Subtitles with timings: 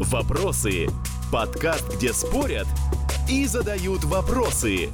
[0.00, 0.86] Вопросы.
[1.32, 2.68] Подкаст, где спорят
[3.28, 4.90] и задают вопросы.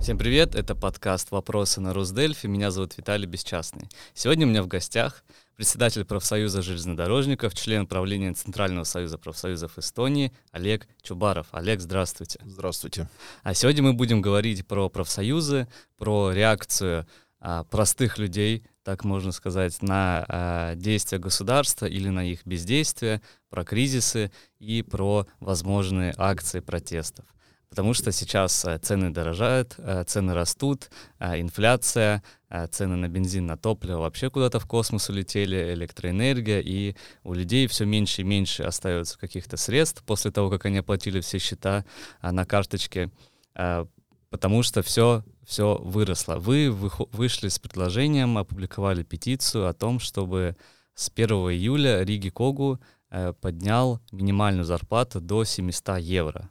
[0.00, 2.46] Всем привет, это подкаст «Вопросы на Русдельфи».
[2.46, 3.90] Меня зовут Виталий Бесчастный.
[4.14, 5.22] Сегодня у меня в гостях
[5.54, 11.48] председатель профсоюза железнодорожников, член правления Центрального союза профсоюзов Эстонии Олег Чубаров.
[11.50, 12.40] Олег, здравствуйте.
[12.42, 13.06] Здравствуйте.
[13.42, 15.68] А сегодня мы будем говорить про профсоюзы,
[15.98, 17.06] про реакцию
[17.38, 23.62] а, простых людей, так можно сказать, на а, действия государства или на их бездействие, про
[23.62, 27.26] кризисы и про возможные акции протестов.
[27.68, 33.44] Потому что сейчас а, цены дорожают, а, цены растут, а, инфляция, а, цены на бензин,
[33.44, 38.62] на топливо вообще куда-то в космос улетели, электроэнергия, и у людей все меньше и меньше
[38.62, 41.84] остается каких-то средств после того, как они оплатили все счета
[42.22, 43.10] а, на карточке,
[43.54, 43.86] а,
[44.30, 46.34] потому что все все выросло.
[46.36, 50.56] Вы вышли с предложением, опубликовали петицию о том, чтобы
[50.94, 56.50] с 1 июля Риги Когу э, поднял минимальную зарплату до 700 евро.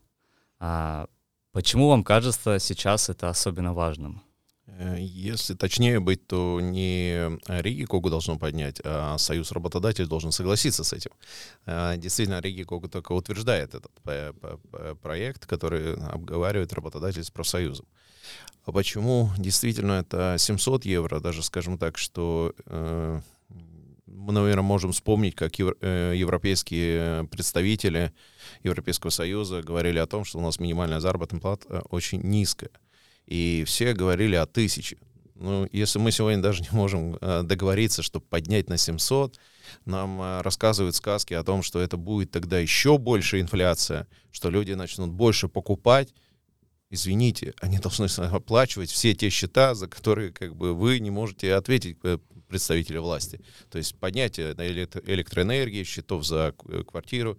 [0.60, 1.06] А
[1.52, 4.24] почему вам кажется сейчас это особенно важным?
[4.78, 10.84] Э, если точнее быть, то не Риги Когу должно поднять, а Союз работодателей должен согласиться
[10.84, 11.12] с этим.
[11.66, 13.92] Э, действительно, Риги Когу только утверждает этот
[15.02, 17.86] проект, который обговаривает работодатель с профсоюзом.
[18.66, 23.22] А почему действительно это 700 евро, даже скажем так, что э,
[24.06, 28.14] мы, наверное, можем вспомнить, как евро, э, европейские представители
[28.64, 32.72] Европейского Союза говорили о том, что у нас минимальная заработная плата э, очень низкая.
[33.28, 34.98] И все говорили о тысяче.
[35.36, 39.38] Ну, если мы сегодня даже не можем э, договориться, чтобы поднять на 700,
[39.86, 44.72] нам э, рассказывают сказки о том, что это будет тогда еще больше инфляция, что люди
[44.72, 46.14] начнут больше покупать,
[46.90, 51.98] извините, они должны оплачивать все те счета, за которые как бы вы не можете ответить
[52.04, 52.18] э,
[52.48, 53.40] представителя власти.
[53.70, 56.54] То есть поднятие электроэнергии, счетов за
[56.88, 57.38] квартиру.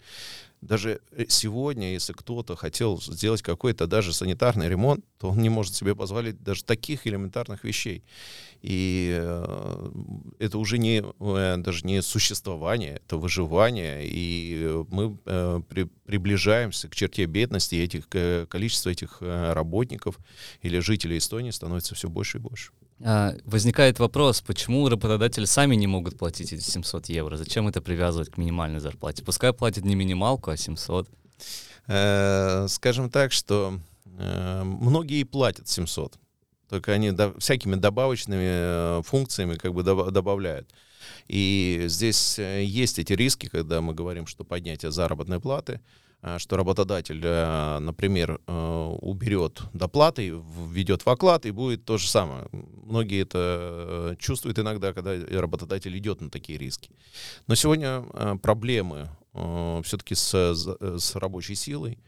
[0.60, 5.74] Даже э, сегодня, если кто-то хотел сделать какой-то даже санитарный ремонт, то он не может
[5.74, 8.02] себе позволить даже таких элементарных вещей.
[8.60, 9.90] И э,
[10.40, 14.00] это уже не, э, даже не существование, это выживание.
[14.04, 15.16] И мы
[15.62, 18.08] при, приближаемся к черте бедности, и этих,
[18.48, 20.18] количество этих работников
[20.62, 22.72] или жителей Эстонии становится все больше и больше.
[23.00, 27.36] А, возникает вопрос, почему работодатели сами не могут платить эти 700 евро?
[27.36, 29.24] Зачем это привязывать к минимальной зарплате?
[29.24, 31.08] Пускай платят не минималку, а 700.
[31.86, 36.18] Э, скажем так, что э, многие платят 700,
[36.68, 40.68] только они всякими добавочными э, функциями как бы добавляют.
[41.28, 45.80] И здесь есть эти риски, когда мы говорим, что поднятие заработной платы—
[46.38, 52.48] что работодатель, э, например, э, уберет доплаты, введет в оклад, и будет то же самое.
[52.52, 56.90] Многие это чувствуют иногда, когда работодатель идет на такие риски.
[57.46, 58.02] Но сегодня
[58.42, 59.08] проблемы
[59.84, 61.98] все-таки с, с рабочей силой,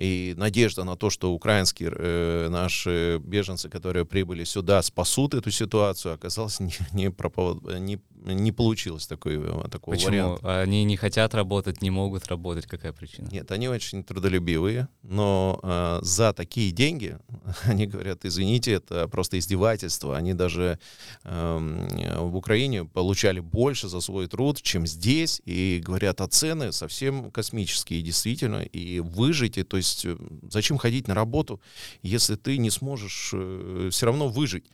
[0.00, 6.14] и надежда на то, что украинские э, наши беженцы, которые прибыли сюда, спасут эту ситуацию,
[6.14, 7.62] оказалось не, не, пропов...
[7.78, 10.10] не, не получилось такой, э, такого Почему?
[10.10, 10.62] варианта.
[10.62, 13.28] Они не хотят работать, не могут работать, какая причина?
[13.30, 17.18] Нет, они очень трудолюбивые, но э, за такие деньги,
[17.64, 20.16] они говорят, извините, это просто издевательство.
[20.16, 20.78] Они даже
[21.24, 27.30] э, в Украине получали больше за свой труд, чем здесь, и говорят, а цены совсем
[27.30, 30.16] космические, действительно, и выжить, то есть есть э,
[30.50, 31.60] зачем ходить на работу,
[32.02, 34.64] если ты не сможешь э, все равно выжить?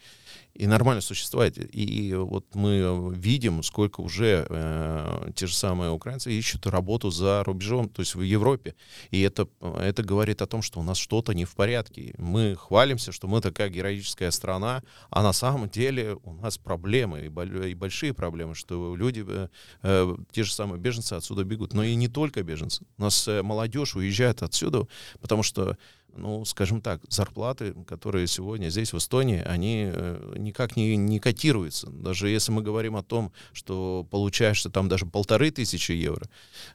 [0.55, 1.55] И нормально существовать.
[1.59, 7.89] И вот мы видим, сколько уже э, те же самые украинцы ищут работу за рубежом,
[7.89, 8.75] то есть в Европе.
[9.11, 12.15] И это, это говорит о том, что у нас что-то не в порядке.
[12.19, 17.71] Мы хвалимся, что мы такая героическая страна, а на самом деле у нас проблемы, и,
[17.71, 19.49] и большие проблемы, что люди, э,
[19.83, 21.75] э, те же самые беженцы отсюда бегут.
[21.75, 22.85] Но и не только беженцы.
[22.97, 24.87] У нас э, молодежь уезжает отсюда,
[25.21, 25.77] потому что
[26.17, 31.89] ну, скажем так, зарплаты, которые сегодня здесь, в Эстонии, они э, никак не, не котируются.
[31.91, 36.29] Даже если мы говорим о том, что получаешь ты там даже полторы тысячи евро,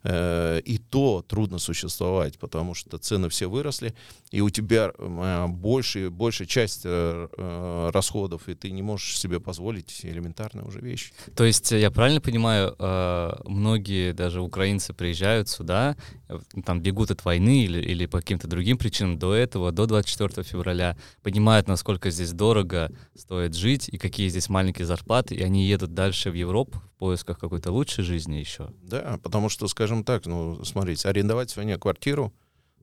[0.03, 3.94] э, и то трудно существовать, потому что цены все выросли,
[4.31, 9.39] и у тебя э, больше, большая часть э, э, расходов, и ты не можешь себе
[9.39, 11.13] позволить элементарные уже вещи.
[11.36, 15.95] То есть, я правильно понимаю, э, многие даже украинцы приезжают сюда,
[16.30, 20.44] э, там бегут от войны или, или по каким-то другим причинам до этого, до 24
[20.44, 25.94] февраля, понимают, насколько здесь дорого стоит жить и какие здесь маленькие зарплаты, и они едут
[25.94, 28.72] дальше в Европу в поисках какой-то лучшей жизни еще.
[28.83, 32.33] Да, потому что, скажем так, ну, смотрите, арендовать сегодня квартиру,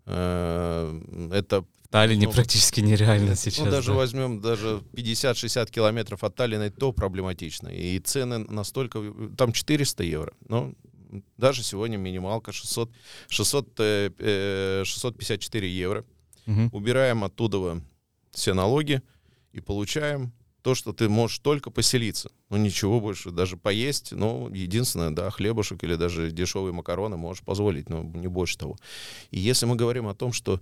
[0.06, 3.64] э, это в Таллине ну, практически нереально сейчас.
[3.64, 3.96] Ну, даже да.
[3.96, 7.68] возьмем даже 50-60 километров от Таллина, то проблематично.
[7.68, 9.02] И цены настолько...
[9.38, 10.34] Там 400 евро.
[10.46, 10.74] Но
[11.38, 12.90] Даже сегодня минималка 600,
[13.28, 16.04] 600, 654 евро.
[16.48, 16.70] Мгм.
[16.72, 17.80] Убираем оттуда
[18.30, 19.02] все налоги
[19.52, 22.30] и получаем то, что ты можешь только поселиться.
[22.48, 27.90] Ну, ничего больше, даже поесть, ну, единственное, да, хлебушек или даже дешевые макароны можешь позволить,
[27.90, 28.76] но не больше того.
[29.30, 30.60] И если мы говорим о том, что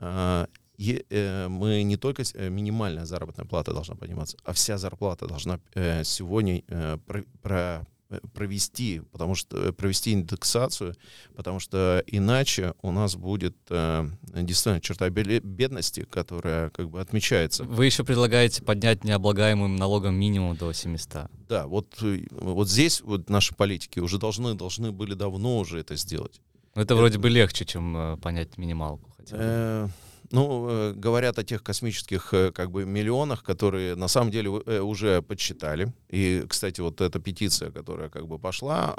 [0.00, 5.60] е- э, мы не только э, минимальная заработная плата должна подниматься, а вся зарплата должна
[5.74, 7.84] э, сегодня э, про- про- э,
[8.32, 10.94] провести, потому что э, провести индексацию,
[11.36, 17.64] потому что иначе у нас будет э, действительно черта бедности, которая как бы отмечается.
[17.64, 21.30] Вы еще предлагаете поднять необлагаемым налогом минимум до 700.
[21.48, 25.96] Да, вот, э, вот здесь вот наши политики уже должны, должны были давно уже это
[25.96, 26.40] сделать.
[26.74, 29.12] Ну, Это вроде бы легче, чем э, понять минималку.
[29.16, 29.42] хотя бы.
[29.42, 29.88] Э,
[30.30, 34.80] ну, э, говорят о тех космических э, как бы миллионах, которые на самом деле э,
[34.80, 35.92] уже подсчитали.
[36.08, 38.94] И, кстати, вот эта петиция, которая как бы пошла,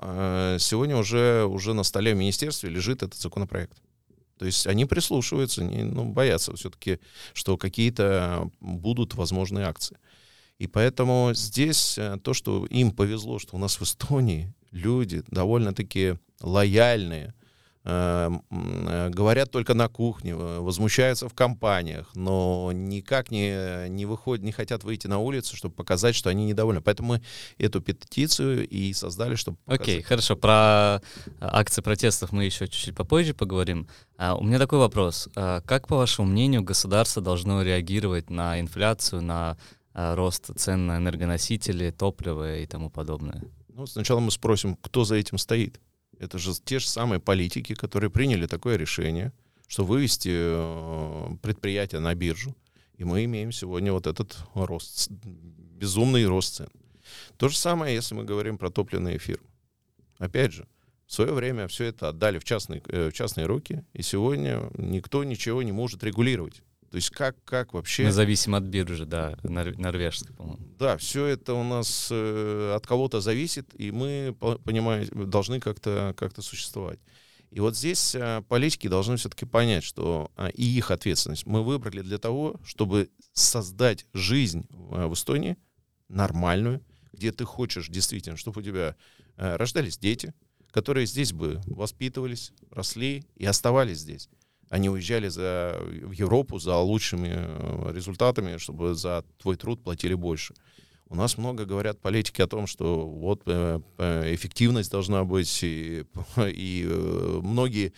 [0.59, 3.77] сегодня уже, уже на столе в министерстве лежит этот законопроект.
[4.37, 6.99] То есть они прислушиваются, не, ну, боятся все-таки,
[7.33, 9.97] что какие-то будут возможные акции.
[10.57, 17.33] И поэтому здесь то, что им повезло, что у нас в Эстонии люди довольно-таки лояльные,
[17.85, 24.83] говорят только на кухне, э, возмущаются в компаниях, но никак не, не выходят, не хотят
[24.83, 26.81] выйти на улицу, чтобы показать, что они недовольны.
[26.81, 27.21] Поэтому мы
[27.57, 29.81] эту петицию и создали, чтобы показать.
[29.81, 30.35] Окей, хорошо.
[30.35, 33.87] Про э, акции протестов мы еще чуть-чуть попозже поговорим.
[34.17, 35.29] А, у меня такой вопрос.
[35.35, 39.57] А, как, по вашему мнению, государство должно реагировать на инфляцию, на
[39.93, 43.41] а, рост цен на энергоносители, топливо и тому подобное?
[43.69, 45.79] Ну, сначала мы спросим, кто за этим стоит.
[46.19, 49.31] Это же те же самые политики, которые приняли такое решение,
[49.67, 52.55] что вывести э, предприятие на биржу.
[52.97, 56.69] И мы имеем сегодня вот этот рост, безумный рост цен.
[57.37, 59.47] То же самое, если мы говорим про топливные фирмы.
[60.17, 60.67] Опять же,
[61.07, 65.23] в свое время все это отдали в частные, э, в частные руки, и сегодня никто
[65.23, 66.61] ничего не может регулировать.
[66.89, 68.03] То есть как, как вообще...
[68.03, 70.65] Мы зависим от биржи, да, нор- норвежской, по-моему.
[70.79, 76.15] Да, все это у нас э, от кого-то зависит, и мы, по- понимаем, должны как-то
[76.17, 76.99] как существовать.
[77.51, 82.01] И вот здесь э, политики должны все-таки понять, что а, и их ответственность мы выбрали
[82.01, 85.57] для того, чтобы создать жизнь э, в Эстонии
[86.09, 88.95] нормальную, где ты хочешь действительно, чтобы у тебя
[89.37, 90.33] э, рождались дети,
[90.71, 94.29] которые здесь бы воспитывались, росли и оставались здесь.
[94.69, 100.53] Они уезжали за, в Европу за лучшими э, результатами, чтобы за твой труд платили больше.
[101.07, 106.05] У нас много говорят политики о том, что вот э, э, эффективность должна быть, и,
[106.37, 106.85] и
[107.41, 107.93] многие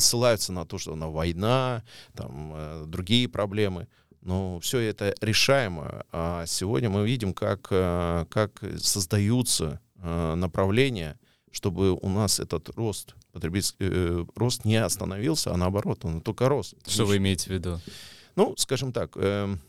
[0.00, 1.84] ссылаются на то, что на война,
[2.14, 3.86] там другие проблемы.
[4.20, 6.04] Но все это решаемо.
[6.10, 11.18] А сегодня мы видим, как, как создаются направления,
[11.52, 16.74] чтобы у нас этот рост потребительский э, рост не остановился, а наоборот, он только рос.
[16.86, 17.80] Что вы имеете в виду?
[18.36, 19.60] Ну, скажем так, эм,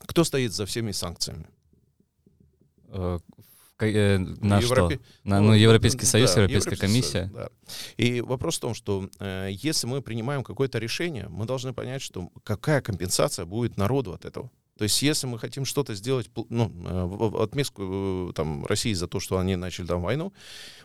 [0.00, 1.46] кто стоит за всеми санкциями?
[2.88, 3.18] Э,
[3.80, 5.04] э, на Европе- что?
[5.24, 7.30] На, ну, Европейский да, Союз, Европейская Европейский комиссия.
[7.30, 7.48] Союз, да.
[7.96, 12.30] И вопрос в том, что э, если мы принимаем какое-то решение, мы должны понять, что
[12.44, 14.50] какая компенсация будет народу от этого.
[14.76, 19.20] То есть, если мы хотим что-то сделать, ну, э, отместку э, там, России за то,
[19.20, 20.32] что они начали там войну,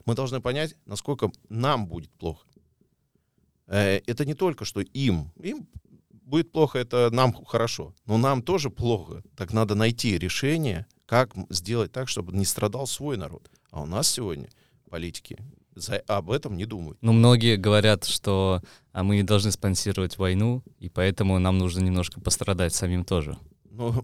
[0.05, 2.45] мы должны понять, насколько нам будет плохо.
[3.67, 5.67] Э, это не только, что им, им
[6.09, 9.23] будет плохо, это нам хорошо, но нам тоже плохо.
[9.35, 13.51] Так надо найти решение, как сделать так, чтобы не страдал свой народ.
[13.71, 14.49] А у нас сегодня
[14.89, 15.37] политики
[15.75, 16.97] за- об этом не думают.
[17.01, 18.61] Ну, многие говорят, что
[18.93, 23.37] а, мы не должны спонсировать войну, и поэтому нам нужно немножко пострадать самим тоже.
[23.73, 24.03] Ну,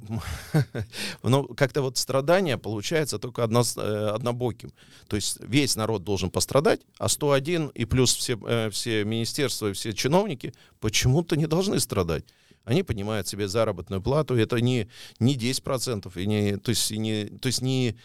[1.24, 4.71] ну, как-то вот страдание получается только одно, э, однобоким.
[5.07, 9.74] То есть весь народ должен пострадать, а 101 и плюс все, э, все министерства и
[9.74, 12.24] все чиновники почему-то не должны страдать.
[12.63, 14.88] Они поднимают себе заработную плату, это не,
[15.19, 17.97] не 10%, и не, то есть, и не, то есть не,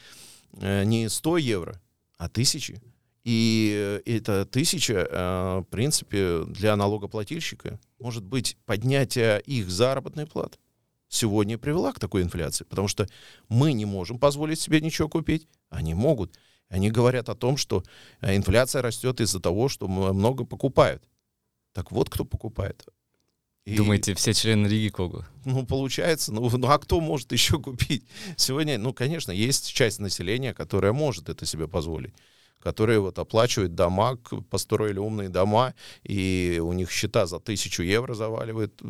[0.55, 1.81] э, не 100 евро,
[2.19, 2.83] а тысячи.
[3.23, 10.59] И э, эта тысяча, э, в принципе, для налогоплательщика может быть поднятие их заработной платы
[11.13, 13.07] сегодня привела к такой инфляции, потому что
[13.49, 16.39] мы не можем позволить себе ничего купить, они могут.
[16.69, 17.85] Они говорят о том, что
[18.23, 21.03] э, инфляция растет из-за того, что много покупают.
[21.75, 22.87] Так вот, кто покупает.
[23.67, 25.25] И, Думаете, все члены Риги Когу?
[25.45, 28.05] Ну, получается, ну, ну, а кто может еще купить?
[28.37, 32.15] Сегодня, ну, конечно, есть часть населения, которая может это себе позволить
[32.63, 34.17] которые вот оплачивают дома,
[34.49, 38.81] построили умные дома, и у них счета за тысячу евро заваливают,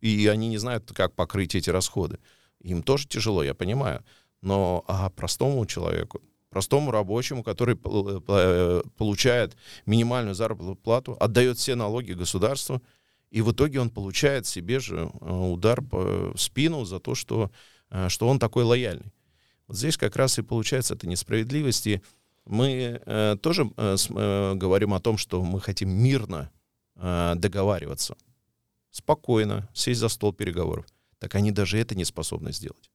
[0.00, 2.18] и они не знают, как покрыть эти расходы.
[2.60, 4.04] Им тоже тяжело, я понимаю.
[4.42, 12.82] Но а простому человеку, простому рабочему, который получает минимальную заработную плату, отдает все налоги государству,
[13.30, 17.50] и в итоге он получает себе же удар в спину за то, что,
[18.08, 19.12] что он такой лояльный.
[19.68, 22.02] Вот здесь как раз и получается эта несправедливость, и
[22.44, 26.50] мы э, тоже э, э, говорим о том, что мы хотим мирно
[26.96, 28.16] э, договариваться,
[28.90, 30.86] спокойно сесть за стол переговоров.
[31.18, 32.90] Так они даже это не способны сделать.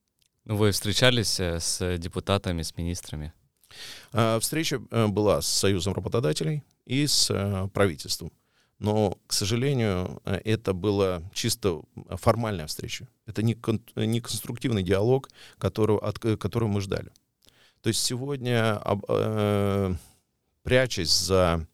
[0.45, 3.33] Ну, вы встречались э, с депутатами, с министрами?
[4.13, 8.31] Э, встреча э, была с Союзом работодателей и с э, правительством.
[8.77, 13.07] Но, к сожалению, это была чисто формальная встреча.
[13.25, 17.09] Это не, кон, не конструктивный диалог, которого, от, которого мы ждали.
[17.81, 19.93] То есть сегодня, э,
[20.63, 21.65] прячась за,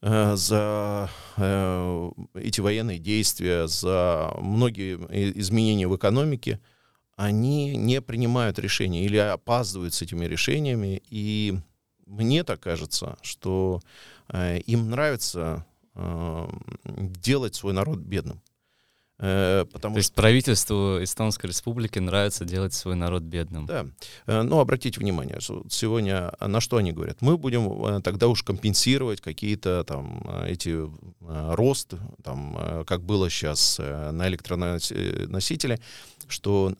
[0.00, 4.96] за э, эти военные действия, за многие
[5.40, 6.60] изменения в экономике,
[7.16, 11.02] они не принимают решения или опаздывают с этими решениями.
[11.10, 11.58] И
[12.06, 13.80] мне так кажется, что
[14.28, 16.48] э, им нравится э,
[16.84, 18.40] делать свой народ бедным.
[19.20, 23.66] Э, потому То есть правительству Эстонской Республики нравится делать свой народ бедным.
[23.66, 23.86] Да.
[24.26, 27.20] Но обратите внимание, что сегодня на что они говорят?
[27.20, 30.88] Мы будем э, тогда уж компенсировать какие-то там эти
[31.20, 35.80] рост, там, как было сейчас на электроносителе,
[36.28, 36.74] что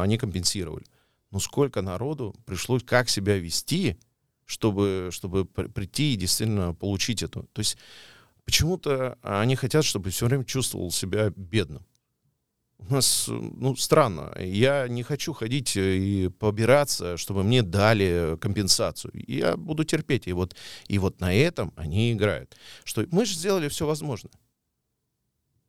[0.00, 0.84] они компенсировали.
[1.30, 3.96] Но сколько народу пришлось, как себя вести,
[4.46, 7.42] чтобы, чтобы прийти и действительно получить это.
[7.52, 7.78] То есть
[8.44, 11.84] Почему-то они хотят, чтобы все время чувствовал себя бедным.
[12.88, 14.32] У нас, ну, странно.
[14.38, 19.12] Я не хочу ходить и побираться, чтобы мне дали компенсацию.
[19.14, 20.26] Я буду терпеть.
[20.26, 20.56] И вот,
[20.88, 22.56] и вот на этом они играют.
[22.84, 24.32] Что мы же сделали все возможное.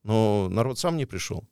[0.04, 1.48] Но народ сам не пришел.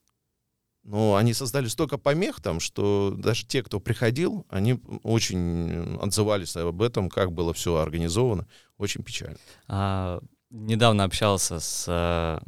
[0.84, 6.82] Но они создали столько помех там, что даже те, кто приходил, они очень отзывались об
[6.82, 8.48] этом, как было все организовано.
[8.78, 9.38] Очень печально.
[9.68, 12.40] А недавно общался с э,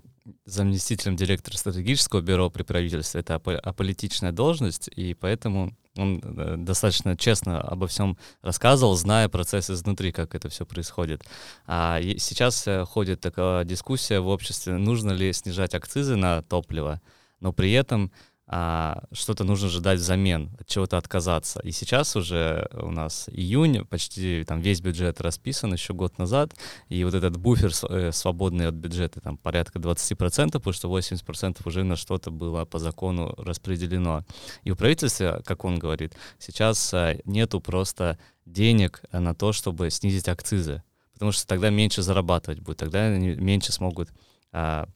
[0.46, 3.22] заместителем директора стратегического бюро при правительстве.
[3.22, 10.12] Это аполитичная должность, и поэтому он э, достаточно честно обо всем рассказывал, зная процесс изнутри,
[10.12, 11.24] как это все происходит.
[11.66, 17.02] А сейчас э, ходит такая дискуссия в обществе, нужно ли снижать акцизы на топливо,
[17.40, 18.12] но при этом
[18.54, 21.62] а, что-то нужно же дать взамен, от чего-то отказаться.
[21.62, 26.54] И сейчас уже у нас июнь, почти там весь бюджет расписан еще год назад,
[26.90, 31.86] и вот этот буфер э, свободный от бюджета там порядка 20%, потому что 80% уже
[31.86, 34.26] на что-то было по закону распределено.
[34.66, 40.28] И у правительства, как он говорит, сейчас э, нету просто денег на то, чтобы снизить
[40.28, 44.10] акцизы, потому что тогда меньше зарабатывать будет, тогда меньше смогут
[44.52, 44.90] а,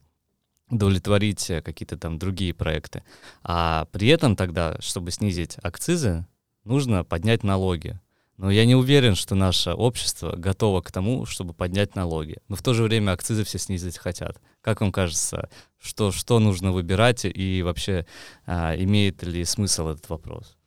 [0.69, 3.03] удовлетворить э, какие-то там другие проекты.
[3.43, 6.25] А при этом тогда, чтобы снизить акцизы,
[6.63, 7.99] нужно поднять налоги.
[8.37, 12.37] Но я не уверен, что наше общество готово к тому, чтобы поднять налоги.
[12.49, 14.41] Но в то же время акцизы все снизить хотят.
[14.61, 18.05] Как вам кажется, что, что нужно выбирать и вообще
[18.45, 20.57] а, имеет ли смысл этот вопрос?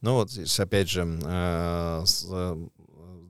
[0.00, 2.04] Ну вот здесь опять же э,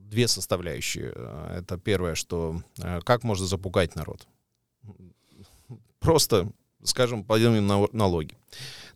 [0.09, 1.13] две составляющие.
[1.55, 4.27] Это первое, что э, как можно запугать народ
[5.99, 6.49] просто,
[6.83, 8.37] скажем, поднимем налоги.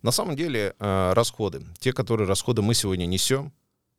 [0.02, 3.52] На самом деле э, расходы, те, которые расходы мы сегодня несем,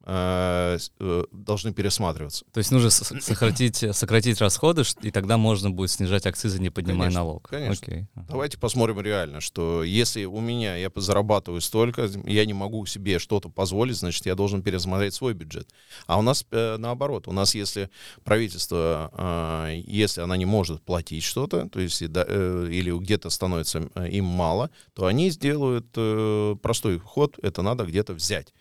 [0.06, 2.46] должны пересматриваться.
[2.52, 7.20] То есть нужно сократить, сократить расходы, и тогда можно будет снижать акцизы, не поднимая конечно,
[7.20, 7.48] налог.
[7.50, 7.88] Конечно.
[7.88, 8.08] Окей.
[8.16, 13.50] Давайте посмотрим реально, что если у меня я зарабатываю столько, я не могу себе что-то
[13.50, 15.70] позволить, значит, я должен пересмотреть свой бюджет.
[16.08, 17.28] А у нас э, наоборот.
[17.28, 17.90] У нас, если
[18.24, 24.10] правительство, э, если она не может платить что-то, то есть э, или где-то становится э,
[24.10, 28.54] им мало, то они сделают э, простой ход, это надо где-то взять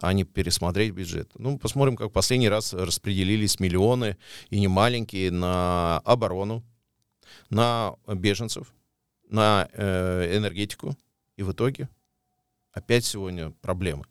[0.00, 1.30] а не пересмотреть бюджет.
[1.36, 4.16] Ну, посмотрим, как последний раз распределились миллионы,
[4.48, 6.64] и не маленькие, на оборону,
[7.50, 8.72] на беженцев,
[9.28, 10.96] на э, энергетику.
[11.36, 11.88] И в итоге
[12.72, 14.04] опять сегодня проблемы.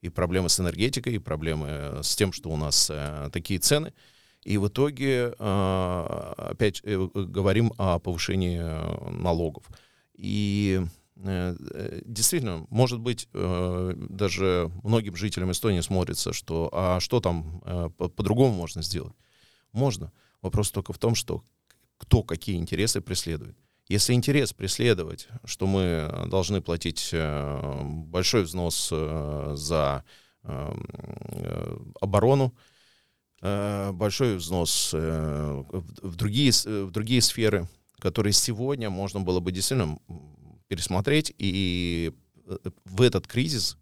[0.00, 3.92] И проблемы с энергетикой, и проблемы с тем, что у нас э, такие цены.
[4.42, 9.64] И в итоге э, опять э, говорим о повышении э, налогов.
[10.14, 17.20] И Э, э, действительно, может быть, э, даже многим жителям Эстонии смотрится, что а что
[17.20, 17.60] там
[17.96, 19.14] по-другому можно сделать?
[19.72, 20.12] Можно.
[20.42, 21.44] Вопрос только в том, что
[21.98, 23.56] кто какие интересы преследует.
[23.88, 30.04] Если интерес преследовать, что мы должны платить большой взнос за
[32.00, 32.54] оборону,
[33.40, 37.68] большой взнос в другие, в другие сферы,
[37.98, 39.98] которые сегодня можно было бы действительно
[40.74, 42.12] пересмотреть и
[42.46, 43.78] э, в этот кризис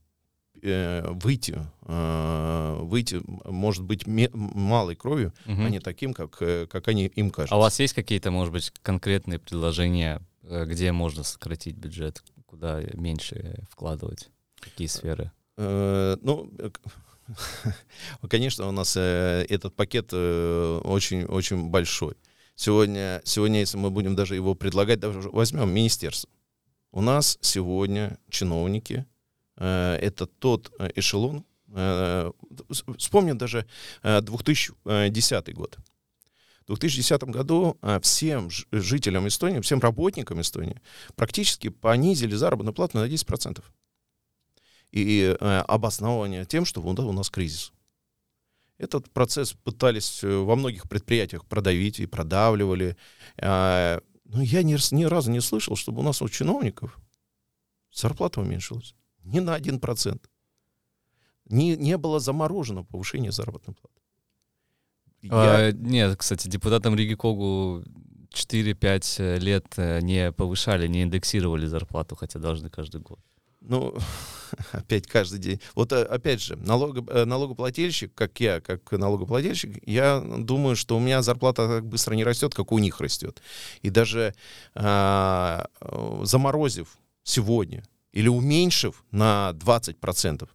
[0.62, 5.64] э, выйти, э, выйти, может быть, малой кровью, Мгм.
[5.64, 7.54] а не таким, как, как они им кажутся.
[7.54, 13.64] А у вас есть какие-то, может быть, конкретные предложения, где можно сократить бюджет, куда меньше
[13.70, 14.28] вкладывать,
[14.60, 15.32] какие сферы?
[15.56, 16.50] Ну,
[18.28, 22.14] конечно, у нас этот пакет очень-очень большой.
[22.54, 26.28] Сегодня, сегодня, если мы будем даже его предлагать, даже возьмем министерство.
[26.92, 29.06] У нас сегодня чиновники,
[29.56, 32.30] э, это тот э, эшелон, э,
[32.98, 33.66] вспомним даже
[34.02, 35.78] э, 2010 год.
[36.64, 40.82] В 2010 году э, всем жителям Эстонии, всем работникам Эстонии
[41.16, 43.64] практически понизили заработную плату на 10%
[44.90, 47.72] и э, обосновывание тем, что у нас кризис.
[48.76, 52.98] Этот процесс пытались э, во многих предприятиях продавить и продавливали.
[54.32, 56.98] А, Но я ни, ни разу не слышал, чтобы у нас у чиновников
[57.92, 58.94] зарплата уменьшилась.
[59.24, 60.28] Ни на один процент.
[61.46, 64.00] Не, не было заморожено повышение заработной платы.
[65.22, 67.84] Я- А, нет, кстати, депутатам Риги Когу
[68.30, 73.20] 4-5 лет э, не повышали, не индексировали зарплату, хотя должны каждый год.
[73.64, 73.96] Ну,
[74.72, 75.60] опять каждый день.
[75.74, 81.00] Вот э, опять же, налого, э, налогоплательщик, как я, как налогоплательщик, я думаю, что у
[81.00, 83.42] меня зарплата так быстро не растет, как у них растет.
[83.82, 84.34] И даже
[84.74, 90.48] а, э, заморозив сегодня или уменьшив на 20%,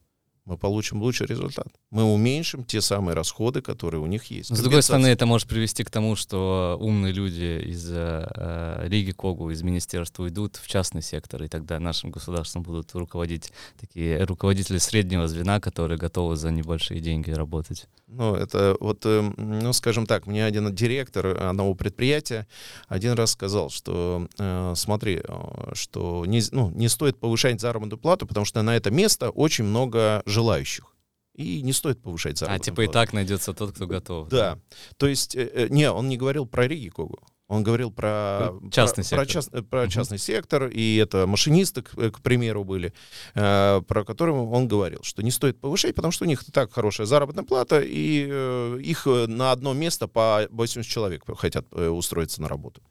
[0.45, 1.67] мы получим лучший результат.
[1.89, 4.53] Мы уменьшим те самые расходы, которые у них есть.
[4.53, 9.11] С другой стороны, это может привести к тому, что умные люди из э, э, Риги
[9.11, 14.79] Когу, из министерства уйдут в частный сектор, и тогда нашим государством будут руководить такие руководители
[14.79, 17.87] среднего звена, которые готовы за небольшие деньги работать.
[18.07, 22.47] Ну, это вот, э, ну, скажем так, мне один директор одного предприятия
[22.89, 28.27] один раз сказал, что э, смотри, э, что не, ну, не стоит повышать заработную плату,
[28.27, 30.96] потому что на это место очень много желающих.
[31.37, 32.93] И не стоит повышать А заработную типа и плату.
[32.99, 34.27] так найдется тот, кто готов.
[34.29, 34.59] Да.
[34.97, 37.19] То есть, э, э, не, он не говорил про Риги Когу.
[37.47, 39.41] Он говорил про Про частный про, про сектор.
[39.43, 42.91] част- э, про частный сектор, и это машинисты, к, э, к примеру, были,
[43.35, 46.73] э, про которые он говорил, что не стоит повышать, потому что у них и так
[46.73, 52.41] хорошая заработная плата, и э, их на одно место по 80 человек хотят э, устроиться
[52.41, 52.81] на работу.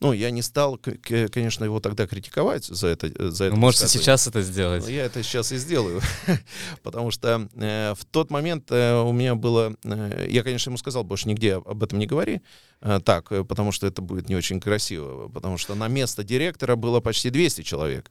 [0.00, 3.06] Ну, я не стал, конечно, его тогда критиковать за это.
[3.06, 4.04] э, За это можете высказывание.
[4.04, 4.84] сейчас это сделать.
[4.84, 6.00] Ну, Я это сейчас и сделаю,
[6.82, 11.02] потому что э, в тот момент э, у меня было, э, я, конечно, ему сказал,
[11.02, 12.42] больше нигде об этом не говори,
[12.82, 16.76] э, так, э, потому что это будет не очень красиво, потому что на место директора
[16.76, 18.10] было почти 200 человек.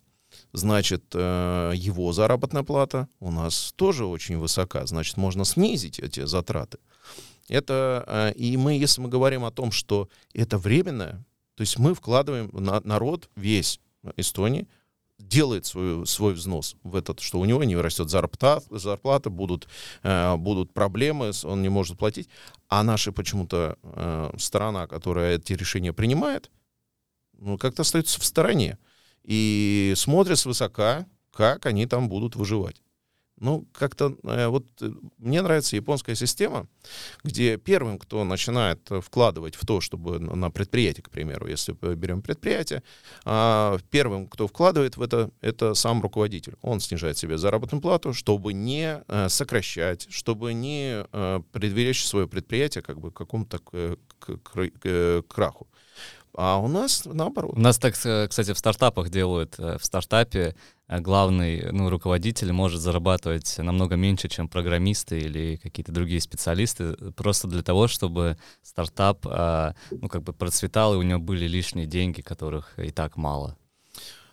[0.53, 6.79] Значит, э, его заработная плата у нас тоже очень высока, значит, можно снизить эти затраты.
[7.47, 11.23] Это, э, и мы, если мы говорим о том, что это временное,
[11.55, 13.79] то есть мы вкладываем, на, народ весь
[14.17, 14.67] Эстонии
[15.17, 19.67] делает свой, свой взнос в этот, что у него не растет зарплата, зарплата будут,
[20.03, 22.29] э, будут проблемы, он не может платить,
[22.67, 26.51] а наша почему-то э, сторона, которая эти решения принимает,
[27.37, 28.77] ну, как-то остается в стороне
[29.23, 32.81] и смотрит свысока, как они там будут выживать.
[33.37, 36.67] Ну, как-то э, вот э, мне нравится японская система,
[37.23, 42.21] где первым, кто начинает э, вкладывать в то, чтобы на предприятие, к примеру, если берем
[42.21, 42.81] предприятие,
[43.25, 46.55] а, первым, кто вкладывает в это, это сам руководитель.
[46.61, 52.99] Он снижает себе заработную плату, чтобы не сокращать, чтобы не э, предвелечь свое предприятие как
[53.01, 53.59] бы к какому-то
[55.27, 55.67] краху.
[56.37, 57.53] А у нас наоборот.
[57.55, 59.57] У нас так, кстати, в стартапах делают.
[59.57, 60.55] В стартапе
[60.87, 67.47] главный ну, руководитель может зарабатывать намного меньше, чем программисты или какие-то другие специалисты, э, просто
[67.47, 72.21] для того, чтобы стартап а, ну, как бы процветал, и у него были лишние деньги,
[72.21, 73.57] которых и так мало.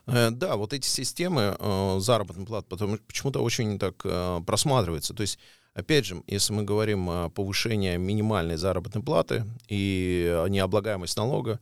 [0.06, 3.96] Э, Да, вот эти системы э, заработной платы потому, почему-то очень так
[4.44, 5.14] просматриваются.
[5.14, 5.38] То есть,
[5.74, 11.60] опять же, если мы говорим о повышении минимальной заработной платы и необлагаемость налога,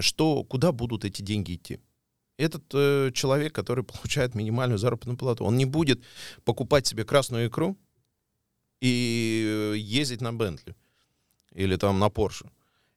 [0.00, 1.80] что, куда будут эти деньги идти?
[2.40, 6.02] Этот э, человек, который получает минимальную заработную плату, он не будет
[6.44, 7.76] покупать себе красную икру
[8.80, 10.74] и э, ездить на Бентли
[11.54, 12.50] или там на Порше.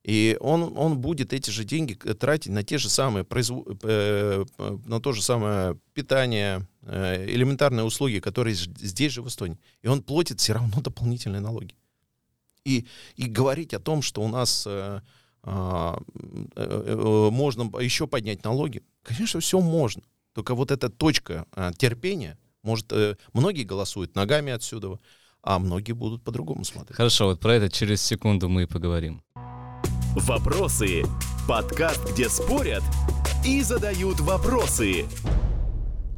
[0.04, 4.46] И он, он будет эти же деньги к- тратить на те же самые произво- э,
[4.58, 9.58] э, на то же самое питание, э, элементарные услуги, которые здесь же в Эстонии.
[9.82, 11.76] И он платит все равно дополнительные налоги.
[12.66, 15.02] И, и говорить о том, что у нас э, э, э,
[15.46, 16.56] можно
[17.82, 20.04] еще поднять налоги, конечно, все можно.
[20.34, 24.98] Только вот эта точка а, терпения, может, э, многие голосуют ногами отсюда,
[25.44, 26.96] а многие будут по-другому смотреть.
[26.96, 29.22] Хорошо, вот про это через секунду мы и поговорим.
[30.16, 31.04] Вопросы.
[31.48, 32.84] Подкаст, где спорят
[33.46, 35.06] и задают вопросы.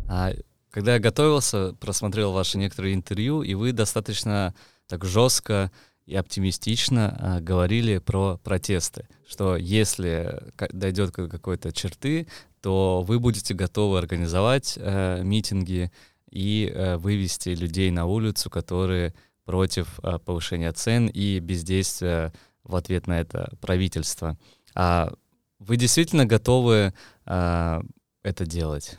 [0.07, 0.31] А
[0.69, 4.53] когда я готовился, просмотрел ваши некоторые интервью, и вы достаточно
[4.87, 5.71] так жестко
[6.05, 12.27] и оптимистично а, говорили про протесты, что если дойдет к какой-то черты,
[12.61, 15.91] то вы будете готовы организовать э, митинги
[16.31, 19.13] и э, вывести людей на улицу, которые
[19.45, 24.37] против э, повышения цен и бездействия в ответ на это правительства.
[24.73, 25.13] А
[25.59, 26.93] вы действительно готовы
[27.25, 27.81] э,
[28.23, 28.97] это делать?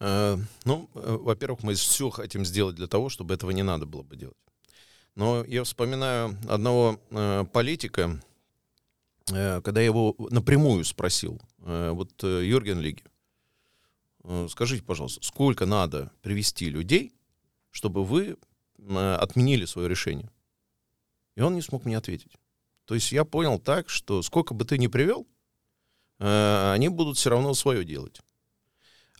[0.00, 4.34] Ну, во-первых, мы все хотим сделать для того, чтобы этого не надо было бы делать.
[5.14, 8.20] Но я вспоминаю одного э, политика,
[9.30, 13.04] э, когда я его напрямую спросил, э, вот э, Юрген Лиги,
[14.24, 17.12] э, скажите, пожалуйста, сколько надо привести людей,
[17.70, 18.36] чтобы вы
[18.78, 20.30] э, отменили свое решение?
[21.34, 22.32] И он не смог мне ответить.
[22.86, 25.26] То есть я понял так, что сколько бы ты ни привел,
[26.20, 28.20] э, они будут все равно свое делать.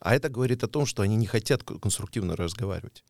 [0.00, 3.04] А это говорит о том, что они не хотят конструктивно разговаривать.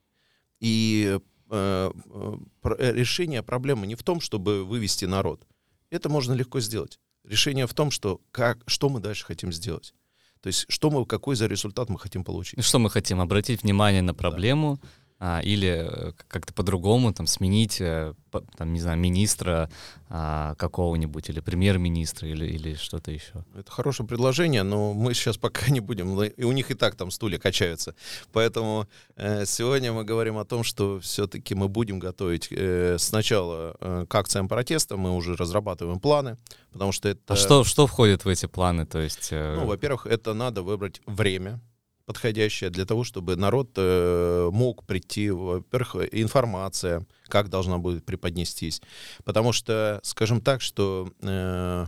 [0.61, 1.19] И
[1.53, 5.47] решение проблемы не в том, чтобы вывести народ.
[5.91, 6.99] Это можно легко сделать.
[7.25, 9.95] Решение в том, что, как, что мы дальше хотим сделать.
[10.41, 12.65] То есть, что мы, какой за результат мы хотим получить.
[12.65, 13.21] Что мы хотим?
[13.21, 14.89] Обратить внимание на проблему, да
[15.25, 18.13] а, или э, как-то по-другому там сменить, э,
[18.57, 19.71] там, не знаю, министра
[20.09, 23.45] а, какого-нибудь или премьер-министра или, или что-то еще.
[23.57, 27.13] Это хорошее предложение, но мы сейчас пока не будем, и у них и так там
[27.13, 27.95] стулья качаются.
[28.33, 34.07] Поэтому э, сегодня мы говорим о том, что все-таки мы будем готовить э, сначала э,
[34.09, 36.37] к акциям протеста, мы уже разрабатываем планы,
[36.73, 37.35] потому что это...
[37.35, 38.87] А что, что входит в эти планы?
[38.87, 39.55] То есть, э...
[39.55, 41.61] Ну, во-первых, это надо выбрать время,
[42.05, 48.83] подходящая для того, чтобы народ э, мог прийти, во-первых, информация, как должна будет преподнестись.
[49.25, 51.87] Потому что, скажем так, что э,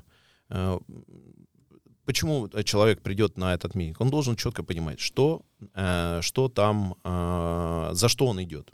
[0.50, 0.78] э,
[2.04, 4.00] почему человек придет на этот митинг?
[4.00, 5.42] Он должен четко понимать, что,
[5.74, 8.70] э, что там, э, за что он идет.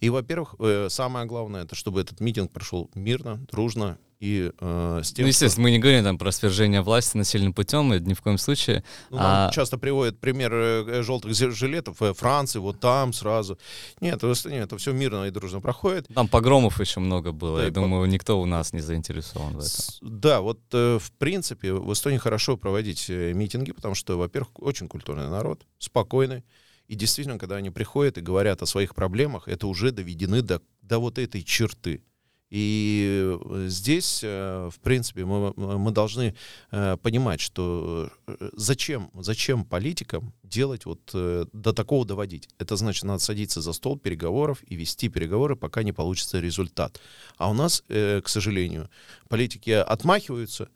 [0.00, 5.12] И, во-первых, э, самое главное, это чтобы этот митинг прошел мирно, дружно и э, с
[5.12, 5.60] тем, ну, естественно, что...
[5.60, 8.82] мы не говорим там про свержение власти насильным путем, это ни в коем случае.
[9.10, 9.50] Ну, а...
[9.52, 13.58] часто приводят пример э, желтых жилетов э, Франции, вот там сразу.
[14.00, 16.08] Нет, в Эстонии это все мирно и дружно проходит.
[16.14, 17.58] Там погромов еще много было.
[17.58, 18.10] Да, Я думаю, по...
[18.10, 20.18] никто у нас не заинтересован в этом.
[20.20, 24.88] Да, вот э, в принципе в Эстонии хорошо проводить э, митинги, потому что, во-первых, очень
[24.88, 26.44] культурный народ, спокойный.
[26.86, 30.98] И действительно, когда они приходят и говорят о своих проблемах, это уже доведены до, до
[30.98, 32.02] вот этой черты.
[32.50, 36.36] И э, здесь, э, в принципе, мы, мы должны
[36.70, 38.10] э, понимать, что
[38.52, 42.48] зачем, зачем политикам делать вот до такого доводить.
[42.58, 47.00] Это значит, надо садиться за стол переговоров и вести переговоры, пока не получится результат.
[47.38, 48.88] А у нас, к сожалению,
[49.28, 50.68] политики отмахиваются,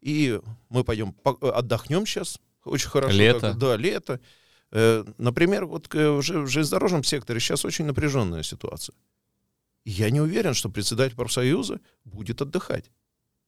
[0.00, 3.14] и мы пойдем отдохнем сейчас, очень хорошо.
[3.14, 3.54] Лето.
[3.54, 4.20] Да, лето.
[5.18, 8.94] Например, вот в железнодорожном секторе сейчас очень напряженная ситуация
[9.90, 12.90] я не уверен, что председатель профсоюза будет отдыхать.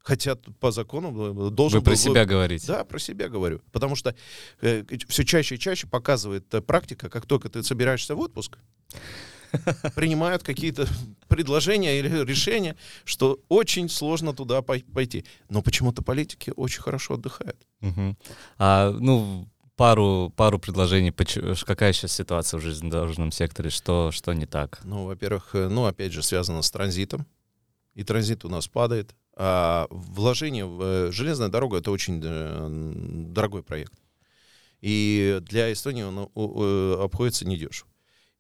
[0.03, 1.81] Хотя по закону э, должен...
[1.81, 1.99] Вы про был...
[1.99, 2.67] себя говорите.
[2.67, 3.61] Да, про себя говорю.
[3.71, 4.15] Потому что
[4.63, 8.57] э, все чаще и чаще показывает э, практика, как только ты собираешься в отпуск,
[9.95, 10.89] принимают какие-то
[11.29, 15.27] предложения или решения, что очень сложно туда пойти.
[15.51, 17.67] Но почему-то политики очень хорошо отдыхают.
[17.83, 18.17] Угу.
[18.57, 19.47] А, ну,
[19.81, 21.15] пару, пару предложений,
[21.65, 24.79] какая сейчас ситуация в железнодорожном секторе, что, что не так?
[24.85, 27.27] Ну, во-первых, э, ну, опять же, связано с транзитом.
[27.95, 29.15] И транзит у нас падает.
[29.37, 32.93] А вложение в э, железная дорога— это очень э,
[33.33, 33.95] дорогой проект.
[34.83, 36.29] И для Эстонии он
[37.03, 37.89] обходится недешево.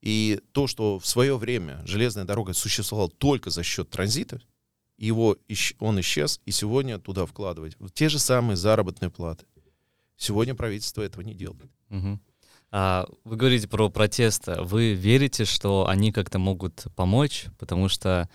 [0.03, 4.43] И то, что в свое время железная дорога существовала только за счет транзита,
[4.99, 5.39] его,
[5.79, 9.47] он исчез, и сегодня туда вкладывать те же самые заработные платы,
[10.21, 11.71] Сегодня правительство этого не делает.
[11.89, 12.21] Угу.
[12.73, 14.61] А, вы говорите про протесты.
[14.61, 17.47] Вы верите, что они как-то могут помочь?
[17.59, 18.29] Потому что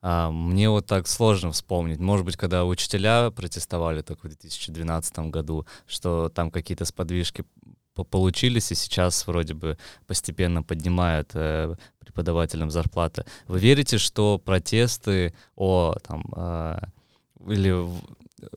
[0.00, 1.98] а, мне вот так сложно вспомнить.
[1.98, 7.44] Может быть, когда учителя протестовали только в 2012 году, что там какие-то сподвижки
[7.92, 13.24] получились, и сейчас вроде бы постепенно поднимают э, преподавателям зарплаты.
[13.46, 16.78] Вы верите, что протесты о там э,
[17.46, 18.00] или в,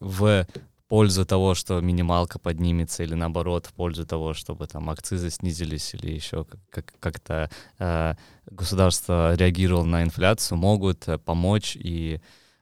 [0.02, 0.48] в
[0.90, 6.12] пользу того, что минималка поднимется, или наоборот, в пользу того, чтобы там акцизы снизились, или
[6.12, 8.16] еще как- как-то э,
[8.48, 12.20] государство реагировало на инфляцию, могут э, помочь и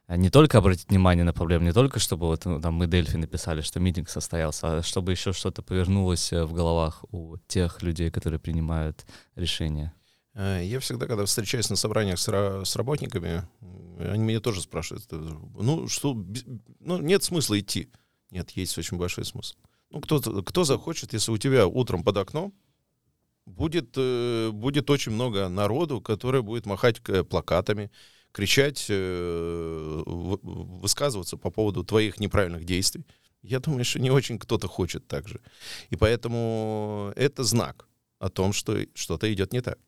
[0.08, 3.16] э, не только обратить внимание на проблему, не только чтобы вот ну, там мы Дельфи
[3.16, 8.10] написали, что митинг состоялся, а чтобы еще что-то повернулось э, в головах у тех людей,
[8.10, 9.92] которые принимают решения.
[10.34, 12.28] Я всегда, когда встречаюсь на собраниях с,
[12.64, 13.42] с работниками,
[13.98, 16.14] они меня тоже спрашивают, ну что,
[16.78, 17.90] ну нет смысла идти.
[18.30, 19.54] Нет, есть очень большой смысл.
[19.90, 22.52] Ну, кто, кто захочет, если у тебя утром под окном
[23.46, 27.90] будет, э, будет очень много народу, который будет махать плакатами,
[28.32, 33.04] кричать, э, высказываться по поводу твоих неправильных действий.
[33.42, 35.40] Я думаю, что не очень кто-то хочет так же.
[35.90, 37.88] И поэтому это знак
[38.18, 39.78] о том, что что-то идет не так.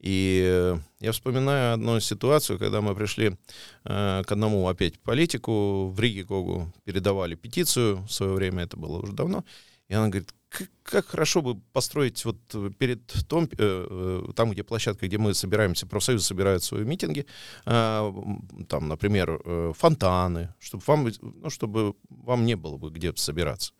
[0.00, 3.36] И я вспоминаю одну ситуацию, когда мы пришли
[3.84, 8.98] э, к одному опять политику в Риге Когу, передавали петицию в свое время, это было
[8.98, 9.44] уже давно,
[9.88, 10.34] и она говорит,
[10.82, 12.38] как хорошо бы построить вот
[12.78, 17.26] перед том, э, э, там, где площадка, где мы собираемся, профсоюзы собирают свои митинги,
[17.66, 18.12] э,
[18.68, 23.72] там, например, э, фонтаны, чтобы вам, ну, чтобы вам не было бы где собираться.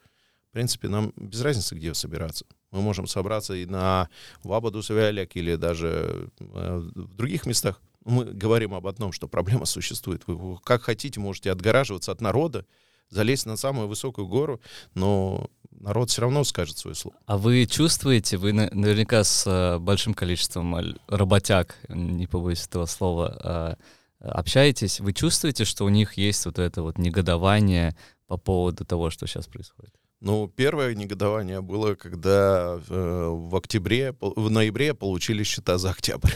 [0.51, 2.45] В принципе, нам без разницы, где собираться.
[2.71, 4.09] Мы можем собраться и на
[4.45, 7.81] Вабаду Савиаляк или даже э, в других местах.
[8.05, 10.23] Мы говорим об одном, что проблема существует.
[10.27, 12.65] Вы как хотите можете отгораживаться от народа,
[13.11, 14.61] залезть на самую высокую гору,
[14.95, 17.17] но народ все равно скажет свое слово.
[17.27, 23.77] А вы чувствуете, вы наверняка с э, большим количеством работяг, не побоюсь этого слова,
[24.21, 29.11] э, общаетесь, вы чувствуете, что у них есть вот это вот негодование по поводу того,
[29.11, 29.95] что сейчас происходит?
[30.21, 36.35] Ну, первое негодование было, когда э, в октябре, в ноябре получили счета за октябрь.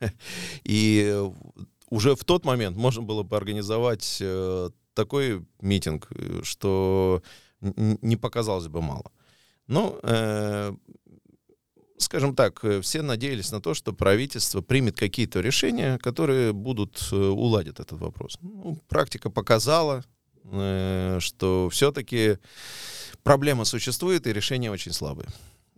[0.64, 1.20] И
[1.90, 6.08] уже в тот момент можно было бы организовать э, такой митинг,
[6.42, 7.22] что
[7.60, 9.10] не показалось бы мало.
[9.66, 10.72] Но, э,
[11.98, 17.80] скажем так, все надеялись на то, что правительство примет какие-то решения, которые будут э, уладить
[17.80, 18.38] этот вопрос.
[18.42, 20.13] Ну, практика показала, э,
[20.44, 22.38] что все-таки
[23.22, 25.28] проблема существует, и решения очень слабые.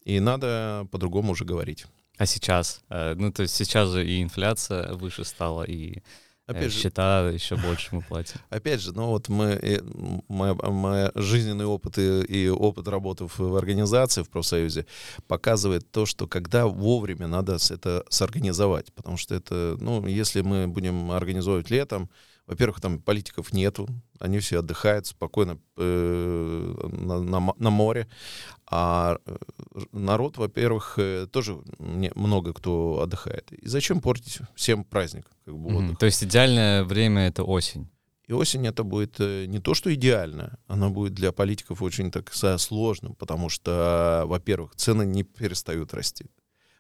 [0.05, 1.87] И надо по-другому уже говорить.
[2.19, 2.81] А сейчас?
[2.89, 6.03] Э, ну, то есть сейчас же и инфляция выше стала, и
[6.47, 8.39] Опять же, счета еще больше мы платим.
[8.51, 9.83] Опять же, ну вот мы,
[10.29, 14.87] мой, мой жизненный опыт и, и опыт работы в, в организации, в профсоюзе
[15.27, 18.93] показывает то, что когда вовремя надо это сорганизовать.
[18.93, 22.09] Потому что это, ну, если мы будем организовывать летом,
[22.47, 23.89] во-первых, там политиков нету,
[24.21, 28.09] они все отдыхают спокойно э, на, на, на море.
[28.69, 29.37] А э,
[29.93, 33.53] народ, во-первых, э, тоже не, много кто отдыхает.
[33.53, 35.27] И зачем портить всем праздник?
[35.45, 35.97] Как бы, mm-hmm.
[35.97, 37.89] То есть идеальное время— это осень?
[38.27, 42.33] И осень это будет э, не то, что идеально, она будет для политиков очень так
[42.33, 46.27] сложным, потому что, во-первых, цены не перестают расти.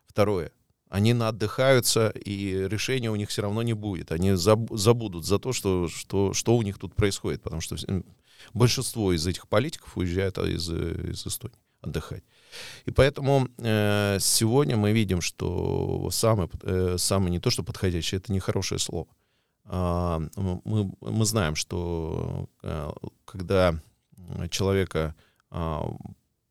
[0.06, 0.50] Второе,
[0.88, 4.12] они наотдыхаются, и решения у них все равно не будет.
[4.12, 7.76] Они забудут за то, что, что, что у них тут происходит, потому что
[8.54, 12.24] большинство из этих политиков уезжает из, из Эстонии отдыхать.
[12.84, 18.32] И поэтому э, сегодня мы видим, что самое, э, самое не то, что подходящее, это
[18.32, 19.06] нехорошее слово.
[19.64, 22.90] А, мы, мы знаем, что э,
[23.24, 23.74] когда
[24.50, 25.14] человека
[25.50, 25.80] э,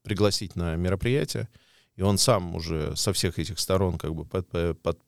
[0.04, 1.50] пригласить на мероприятие,
[1.96, 4.48] и он сам уже со всех этих сторон как бы под,
[4.82, 5.00] под,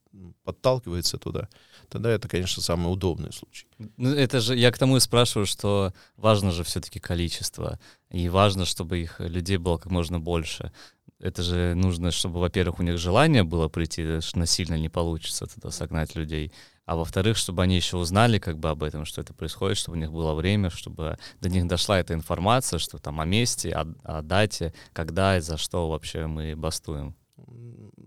[0.43, 1.50] подталкивается туда,
[1.89, 3.67] тогда это, конечно, самый удобный случай.
[3.97, 8.65] Ну, это же, я к тому и спрашиваю, что важно же все-таки количество, и важно,
[8.65, 10.71] чтобы их людей было как можно больше.
[11.19, 15.71] Это же нужно, чтобы, во-первых, у них желание было прийти, что насильно не получится туда
[15.71, 16.52] согнать людей,
[16.88, 20.00] а во-вторых, чтобы они еще узнали как бы об этом, что это происходит, чтобы у
[20.00, 24.21] них было время, чтобы до них дошла эта информация, что там о месте, о, о
[24.21, 27.13] дате, когда и за что вообще мы бастуем.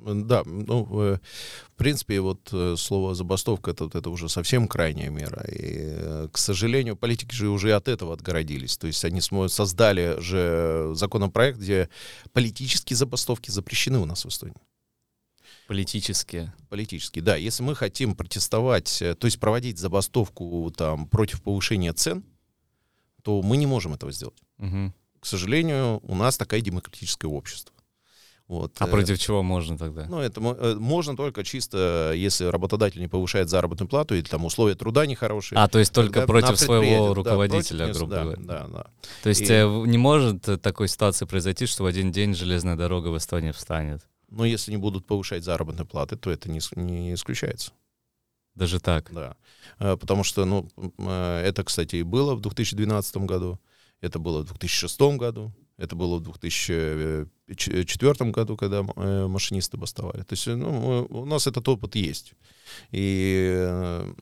[0.02, 1.18] Да, ну, э,
[1.74, 5.44] в принципе, вот э, слово забастовка это, это уже совсем крайняя мера.
[5.46, 8.78] И, э, к сожалению, политики же уже от этого отгородились.
[8.78, 11.90] То есть они создали же законопроект, где
[12.32, 14.56] политические забастовки запрещены у нас в Эстонии.
[15.70, 16.52] Политические.
[16.68, 17.36] Политические, да.
[17.36, 22.24] Если мы хотим протестовать, э, то есть проводить забастовку там, против повышения цен,
[23.22, 24.42] то мы не можем этого сделать.
[24.58, 24.92] Угу.
[25.20, 27.72] К сожалению, у нас такое демократическое общество.
[28.48, 28.72] Вот.
[28.80, 30.06] А против э, чего можно тогда?
[30.08, 34.74] Ну, это э, можно только чисто, если работодатель не повышает заработную плату или там условия
[34.74, 35.56] труда нехорошие.
[35.56, 38.42] А, то есть только против своего руководителя, да, грубо да, говоря.
[38.42, 38.86] Да, да.
[39.22, 39.54] То есть И...
[39.86, 44.02] не может такой ситуации произойти, что в один день железная дорога в Эстонии встанет?
[44.30, 47.72] Но если не будут повышать заработные платы, то это не, не исключается.
[48.54, 49.12] Даже так?
[49.12, 49.36] Да.
[49.78, 53.58] Э, потому что, ну, э, это, кстати, и было в 2012 году,
[54.00, 60.22] это было в 2006 году, это было в 2004 году, когда э, машинисты бастовали.
[60.22, 62.34] То есть ну, у нас этот опыт есть.
[62.90, 64.12] И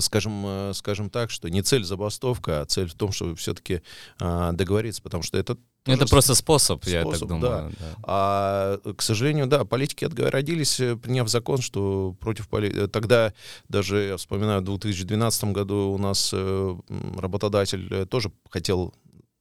[0.00, 3.82] скажем, скажем так, что не цель забастовка, а цель в том, чтобы все-таки
[4.18, 7.40] а, договориться, потому что это это просто способ, способ, я так думаю.
[7.40, 7.70] Да.
[7.78, 7.96] Да.
[8.02, 12.48] А, к сожалению, да, политики отгородились, э, приняв закон, что против.
[12.52, 13.32] Э, тогда
[13.68, 16.76] даже, я вспоминаю, в 2012 году у нас э,
[17.16, 18.94] работодатель тоже хотел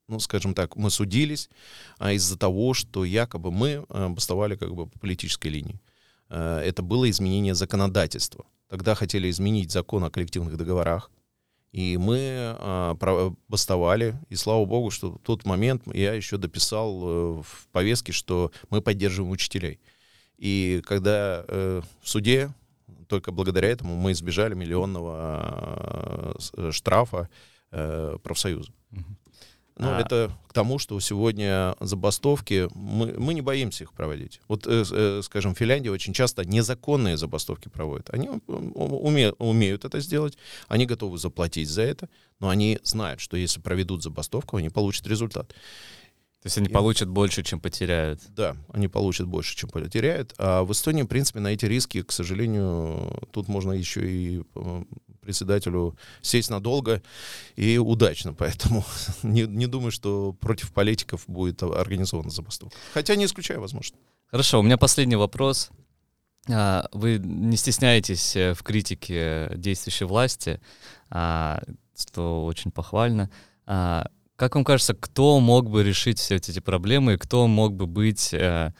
[0.07, 1.49] ну, скажем так, мы судились
[1.97, 5.81] а, из-за того, что якобы мы а, бастовали как бы по политической линии.
[6.29, 8.45] А, это было изменение законодательства.
[8.67, 11.11] Тогда хотели изменить закон о коллективных договорах,
[11.71, 12.17] и мы
[12.57, 12.95] а,
[13.47, 18.51] бастовали, и слава богу, что в тот момент я еще дописал э, в повестке, что
[18.69, 19.81] мы поддерживаем учителей.
[20.37, 22.49] И когда э, в суде,
[23.07, 27.29] только благодаря этому мы избежали миллионного э, штрафа
[27.71, 28.71] э, профсоюза.
[29.77, 29.99] Ну, а...
[29.99, 34.39] это к тому, что сегодня забастовки, мы, мы не боимся их проводить.
[34.47, 38.09] Вот, э, э, скажем, в Финляндии очень часто незаконные забастовки проводят.
[38.13, 40.37] Они уме, умеют это сделать,
[40.69, 42.09] они готовы заплатить за это,
[42.39, 45.53] но они знают, что если проведут забастовку, они получат результат.
[46.45, 48.21] То есть они получат больше, чем потеряют.
[48.29, 50.35] Да, они получат больше, чем потеряют.
[50.37, 54.83] А в Эстонии, в принципе, на эти риски, к сожалению, тут можно еще и э,
[55.21, 57.01] председателю сесть надолго
[57.55, 58.35] и удачно.
[58.35, 58.85] Поэтому
[59.23, 62.77] не, не думаю, что против политиков будет организована забастовка.
[62.93, 63.97] Хотя не исключаю возможно.
[64.27, 65.71] Хорошо, у меня последний вопрос.
[66.47, 70.61] А, вы не стесняетесь э, в критике действующей власти,
[71.09, 71.63] а,
[71.97, 73.31] что очень похвально.
[74.35, 78.73] Как вам кажется, кто мог бы решить все эти проблемы, кто мог бы быть э,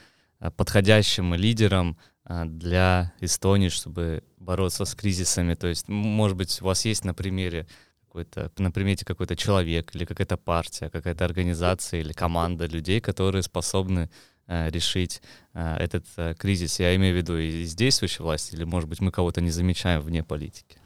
[0.57, 5.53] подходящим лидером э, для Эстонии, чтобы бороться с кризисами?
[5.53, 7.67] То есть, может быть, у вас есть на примере
[8.05, 14.09] какой-то, на примете какой-то человек или какая-то партия, какая-то организация или команда людей, которые способны
[14.47, 15.21] э, решить
[15.53, 16.81] э, этот э, кризис.
[16.81, 20.01] Я имею в виду и из действующей власти, или, может быть, мы кого-то не замечаем
[20.01, 20.77] вне политики.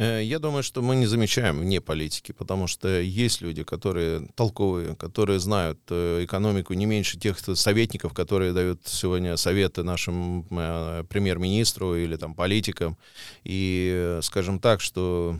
[0.00, 4.96] Э, я думаю, что мы не замечаем вне политики, потому что есть люди, которые толковые,
[4.96, 11.96] которые знают э, экономику не меньше тех советников, которые дают сегодня советы нашим э, премьер-министру
[11.96, 12.96] или там политикам.
[13.44, 15.38] И скажем так, что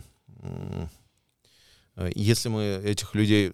[2.15, 3.51] если мы этих людей,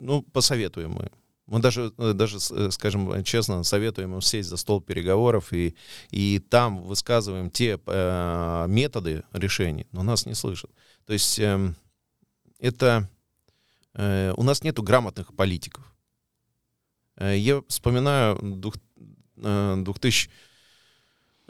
[0.00, 1.10] ну, посоветуем мы,
[1.46, 5.76] мы даже, э, даже, э, скажем честно, советуем им сесть за стол переговоров и,
[6.10, 10.70] и там высказываем те э, методы решений, но нас не слышат.
[11.06, 11.74] То есть э,
[12.58, 13.10] это...
[13.94, 15.84] Э, у нас нету грамотных политиков.
[17.16, 18.76] Э, я вспоминаю двух,
[19.36, 20.30] э, 2007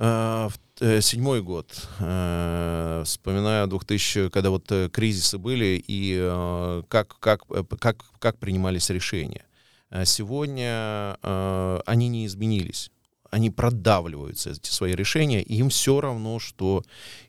[0.01, 7.45] э, год, э, вспоминаю 2000, когда вот кризисы были и э, как, как,
[7.79, 9.45] как, как принимались решения.
[9.91, 12.91] А сегодня э, они не изменились.
[13.31, 16.83] Они продавливаются, эти свои решения, и им все равно, что...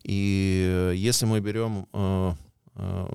[0.04, 2.34] И если мы берем э,
[2.76, 3.08] э,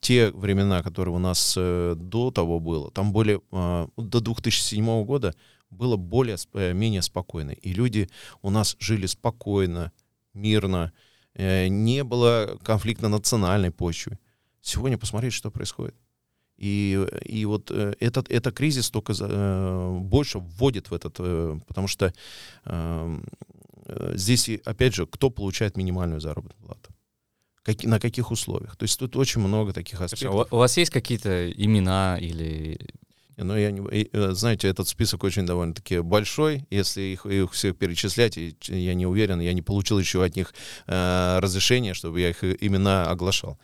[0.00, 3.14] те времена, которые у нас э, до того было, там.
[3.16, 5.34] Э, до 2007 года
[5.70, 7.50] было более, э, менее спокойно.
[7.50, 8.08] И люди
[8.42, 9.92] у нас жили спокойно,
[10.34, 10.92] мирно,
[11.34, 14.18] э, не было конфликта на национальной почве.
[14.62, 15.94] Сегодня посмотреть, что происходит.
[16.58, 21.86] И, и вот э, этот, этот кризис только э, больше вводит в этот, э, потому
[21.86, 22.12] что
[22.64, 23.24] эм,
[24.14, 26.90] здесь, опять же, кто получает минимальную заработную плату?
[27.62, 28.76] Как, на каких условиях?
[28.76, 30.48] То есть тут очень много таких аспектов.
[30.50, 32.78] У вас есть какие-то имена или
[33.38, 36.66] но я не, э, знаете, этот список очень довольно-таки большой.
[36.70, 40.54] Если их, их всех перечислять, я не уверен, я не получил еще от них
[40.86, 43.58] э, разрешения, чтобы я их имена оглашал.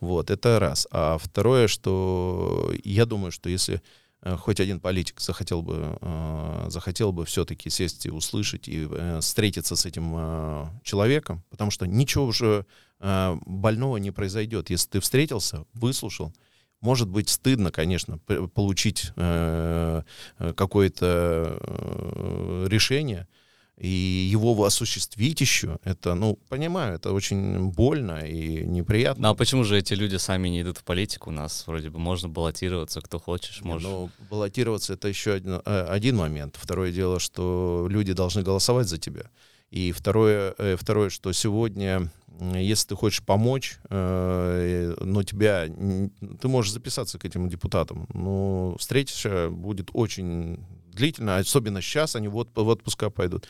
[0.00, 0.86] Вот, это раз.
[0.90, 3.82] А второе, что я думаю, что если
[4.22, 9.20] э, хоть один политик захотел бы, э, захотел бы все-таки сесть и услышать и э,
[9.20, 12.66] встретиться с этим э, человеком, потому что ничего уже
[12.98, 14.70] э, больного не произойдет.
[14.70, 16.32] Если ты встретился, выслушал,
[16.80, 20.02] может быть стыдно, конечно, получить э,
[20.38, 23.28] э, какое-то э, решение
[23.76, 25.78] и его осуществить еще.
[25.84, 29.22] Это, ну, понимаю, это очень больно и неприятно.
[29.22, 31.30] Ну а почему же эти люди сами не идут в политику?
[31.30, 33.88] У нас вроде бы можно баллотироваться, кто хочешь, может.
[33.88, 36.56] Ну, баллотироваться это еще один, один момент.
[36.58, 39.30] Второе дело, что люди должны голосовать за тебя.
[39.70, 47.18] И второе, второе, что сегодня если ты хочешь помочь, э, но тебя, ты можешь записаться
[47.18, 53.46] к этим депутатам, но встреча будет очень длительно, особенно сейчас они вот в отпуска пойдут,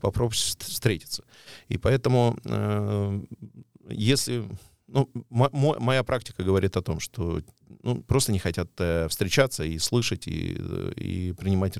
[0.00, 1.24] попробуйте встретиться.
[1.68, 3.22] И поэтому, э,
[3.90, 4.48] если
[4.86, 7.42] ну, моя практика говорит о том, что
[7.82, 10.52] ну, просто не хотят э, встречаться и слышать, и,
[10.96, 11.74] и принимать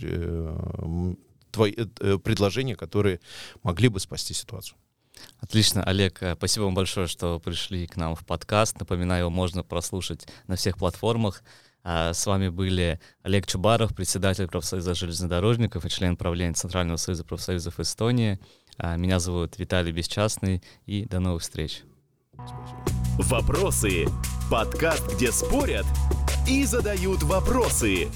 [1.50, 1.72] твои
[2.18, 3.20] предложения, которые
[3.62, 4.76] могли бы спасти ситуацию.
[5.40, 8.78] Отлично, Олег, э, спасибо вам большое, что пришли к нам в подкаст.
[8.78, 11.42] Напоминаю, его можно прослушать на всех платформах.
[11.84, 17.80] А, с вами были Олег Чубаров, председатель профсоюза железнодорожников и член правления Центрального союза профсоюзов
[17.80, 18.38] Эстонии.
[18.76, 21.82] А, меня зовут Виталий Бесчастный, и до новых встреч.
[23.18, 24.06] Вопросы.
[24.50, 25.86] Подкаст, где спорят
[26.46, 28.08] и задают вопросы.